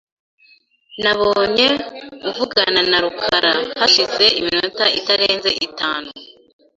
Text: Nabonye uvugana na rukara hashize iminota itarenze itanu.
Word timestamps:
Nabonye 1.03 1.67
uvugana 2.29 2.81
na 2.89 2.97
rukara 3.03 3.51
hashize 3.79 4.25
iminota 4.39 4.83
itarenze 4.99 5.49
itanu. 5.67 6.09